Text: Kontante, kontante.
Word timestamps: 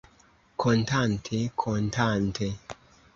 Kontante, 0.63 1.41
kontante. 1.55 2.49